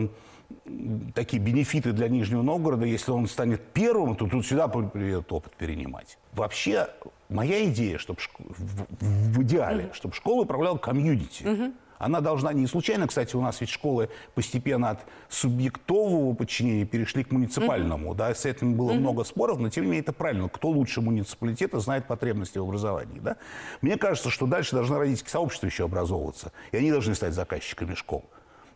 такие 1.13 1.41
бенефиты 1.41 1.91
для 1.91 2.07
Нижнего 2.07 2.41
Новгорода. 2.41 2.85
Если 2.85 3.11
он 3.11 3.27
станет 3.27 3.61
первым, 3.73 4.15
то 4.15 4.25
тут 4.27 4.45
сюда 4.45 4.67
придет 4.67 5.31
опыт 5.31 5.53
перенимать. 5.57 6.17
Вообще, 6.33 6.87
моя 7.29 7.65
идея, 7.65 7.97
чтобы 7.99 8.19
в, 8.39 8.85
в- 8.99 9.41
идеале, 9.43 9.91
чтобы 9.93 10.15
школа 10.15 10.41
управляла 10.41 10.77
комьюнити. 10.77 11.71
Она 12.01 12.19
должна, 12.19 12.51
не 12.51 12.65
случайно, 12.65 13.07
кстати, 13.07 13.35
у 13.35 13.41
нас 13.41 13.61
ведь 13.61 13.69
школы 13.69 14.09
постепенно 14.33 14.89
от 14.89 15.05
субъектового 15.29 16.33
подчинения 16.33 16.83
перешли 16.83 17.23
к 17.23 17.31
муниципальному. 17.31 18.15
Да, 18.15 18.33
с 18.33 18.45
этим 18.45 18.73
было 18.73 18.93
много 18.93 19.23
споров, 19.23 19.59
но 19.59 19.69
тем 19.69 19.83
не 19.83 19.91
менее 19.91 20.01
это 20.01 20.11
правильно. 20.11 20.49
Кто 20.49 20.69
лучше 20.69 21.01
муниципалитета 21.01 21.79
знает 21.79 22.07
потребности 22.07 22.57
в 22.57 22.63
образовании. 22.63 23.19
Да? 23.19 23.37
Мне 23.81 23.97
кажется, 23.97 24.31
что 24.31 24.47
дальше 24.47 24.75
должны 24.75 24.97
родительские 24.97 25.29
сообщества 25.29 25.67
еще 25.67 25.85
образовываться, 25.85 26.51
и 26.71 26.77
они 26.77 26.89
должны 26.89 27.13
стать 27.13 27.35
заказчиками 27.35 27.93
школ. 27.93 28.25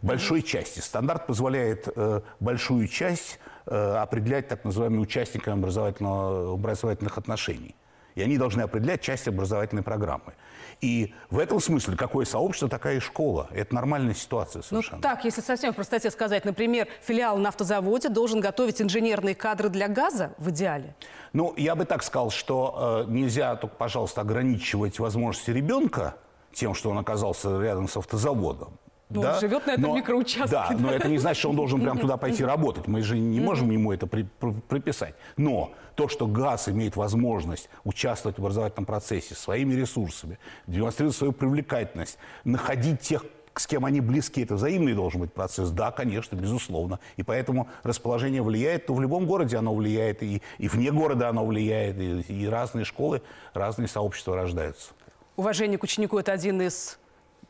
Большой 0.03 0.43
части. 0.43 0.79
Стандарт 0.79 1.25
позволяет 1.25 1.87
э, 1.95 2.21
большую 2.39 2.87
часть 2.87 3.39
э, 3.65 3.95
определять 3.95 4.47
так 4.49 4.63
называемыми 4.63 5.01
участниками 5.01 5.57
образовательного, 5.57 6.53
образовательных 6.53 7.17
отношений. 7.17 7.75
И 8.15 8.21
они 8.21 8.37
должны 8.37 8.61
определять 8.61 9.01
часть 9.01 9.27
образовательной 9.27 9.83
программы. 9.83 10.33
И 10.81 11.13
в 11.29 11.39
этом 11.39 11.59
смысле 11.59 11.95
какое 11.95 12.25
сообщество, 12.25 12.69
такая 12.69 12.97
и 12.97 12.99
школа. 12.99 13.47
Это 13.51 13.75
нормальная 13.75 14.13
ситуация 14.13 14.59
Ну 14.59 14.81
совершенно. 14.81 15.01
так, 15.01 15.23
если 15.25 15.41
совсем 15.41 15.73
в 15.73 15.75
простоте 15.75 16.09
сказать, 16.11 16.45
например, 16.45 16.87
филиал 17.01 17.37
на 17.37 17.49
автозаводе 17.49 18.09
должен 18.09 18.39
готовить 18.39 18.81
инженерные 18.81 19.35
кадры 19.35 19.69
для 19.69 19.87
газа 19.87 20.33
в 20.37 20.49
идеале. 20.49 20.95
Ну, 21.33 21.53
я 21.57 21.75
бы 21.75 21.85
так 21.85 22.03
сказал, 22.03 22.29
что 22.29 23.05
э, 23.07 23.11
нельзя 23.11 23.55
только, 23.55 23.75
пожалуйста, 23.75 24.21
ограничивать 24.21 24.99
возможности 24.99 25.51
ребенка 25.51 26.15
тем, 26.53 26.73
что 26.73 26.89
он 26.89 26.97
оказался 26.97 27.61
рядом 27.61 27.87
с 27.89 27.97
автозаводом. 27.97 28.79
Ну, 29.09 29.21
он 29.21 29.39
живет 29.39 29.67
на 29.67 29.71
этом 29.71 29.95
микроучастке, 29.95 30.49
Да, 30.49 30.67
да. 30.71 30.77
но 30.77 30.91
это 30.91 31.07
не 31.07 31.19
значит, 31.19 31.39
что 31.39 31.49
он 31.51 31.55
должен 31.55 31.79
прям 31.81 31.99
туда 31.99 32.17
пойти 32.17 32.43
работать. 32.45 32.87
Мы 32.87 33.01
же 33.03 33.17
не 33.19 33.39
можем 33.39 33.69
ему 33.69 33.91
это 33.93 34.07
при- 34.07 34.23
при- 34.39 34.53
приписать. 34.67 35.13
Но 35.37 35.73
то, 35.95 36.07
что 36.07 36.25
ГАЗ 36.25 36.69
имеет 36.69 36.95
возможность 36.95 37.69
участвовать 37.83 38.37
в 38.37 38.41
образовательном 38.41 38.85
процессе 38.85 39.35
своими 39.35 39.73
ресурсами, 39.75 40.39
демонстрировать 40.65 41.15
свою 41.15 41.33
привлекательность, 41.33 42.17
находить 42.43 42.99
тех, 43.01 43.23
с 43.53 43.67
кем 43.67 43.85
они 43.85 44.01
близки, 44.01 44.41
это 44.43 44.55
взаимный 44.55 44.93
должен 44.95 45.21
быть 45.21 45.31
процесс. 45.31 45.69
Да, 45.69 45.91
конечно, 45.91 46.35
безусловно. 46.35 46.99
И 47.15 47.23
поэтому 47.23 47.69
расположение 47.83 48.41
влияет, 48.41 48.87
то 48.87 48.93
в 48.95 48.99
любом 49.01 49.27
городе 49.27 49.55
оно 49.57 49.73
влияет, 49.75 50.23
и, 50.23 50.41
и 50.57 50.67
вне 50.67 50.91
города 50.91 51.29
оно 51.29 51.45
влияет, 51.45 51.97
и, 51.99 52.21
и 52.21 52.47
разные 52.47 52.83
школы, 52.85 53.21
разные 53.53 53.87
сообщества 53.87 54.35
рождаются. 54.35 54.89
Уважение 55.37 55.77
к 55.77 55.83
ученику– 55.83 56.17
это 56.19 56.31
один 56.33 56.61
из 56.61 56.97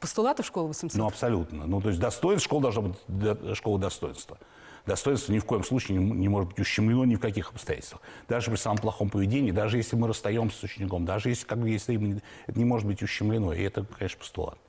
постулатов 0.06 0.46
школы 0.46 0.68
800? 0.68 0.96
Ну, 1.00 1.08
абсолютно. 1.08 1.66
Ну, 1.66 1.82
то 1.82 1.90
есть 1.90 2.00
достоинство, 2.00 2.46
школа 2.46 2.62
должна 2.62 2.82
быть 2.84 2.96
до- 3.08 3.56
школа 3.56 3.80
достоинства. 3.80 4.38
Достоинство 4.86 5.34
ни 5.34 5.40
в 5.40 5.46
коем 5.46 5.64
случае 5.64 5.98
не, 5.98 6.12
не 6.12 6.30
может 6.30 6.50
быть 6.52 6.60
ущемлено 6.60 7.06
ни 7.06 7.16
в 7.16 7.20
каких 7.20 7.50
обстоятельствах. 7.52 8.04
Даже 8.28 8.52
при 8.52 8.58
самом 8.58 8.78
плохом 8.78 9.10
поведении, 9.10 9.50
даже 9.50 9.78
если 9.78 9.96
мы 9.96 10.08
расстаемся 10.08 10.60
с 10.60 10.64
учеником, 10.64 11.06
даже 11.06 11.30
если, 11.30 11.44
как 11.48 11.58
бы, 11.58 11.70
если 11.72 11.94
им 11.94 12.22
это 12.46 12.60
не 12.60 12.66
может 12.66 12.86
быть 12.88 13.02
ущемлено. 13.02 13.52
И 13.52 13.64
это, 13.64 13.84
конечно, 13.98 14.20
постулат. 14.20 14.60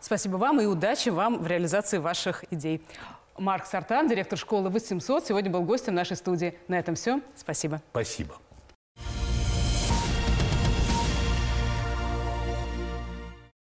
Спасибо 0.00 0.36
вам 0.36 0.60
и 0.60 0.66
удачи 0.66 1.08
вам 1.08 1.38
в 1.42 1.46
реализации 1.46 1.96
ваших 1.96 2.44
идей. 2.52 2.82
Марк 3.38 3.64
Сартан, 3.64 4.06
директор 4.06 4.38
школы 4.38 4.68
800, 4.68 5.24
сегодня 5.26 5.50
был 5.50 5.62
гостем 5.62 5.94
нашей 5.94 6.18
студии. 6.18 6.58
На 6.68 6.78
этом 6.78 6.94
все. 6.94 7.22
Спасибо. 7.34 7.80
Спасибо. 7.90 8.34